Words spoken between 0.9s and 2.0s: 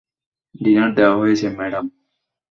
দেওয়া হয়েছে, ম্যাডাম।